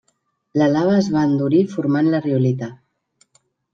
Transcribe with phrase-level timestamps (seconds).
[0.61, 2.71] La lava es va endurir formant la riolita.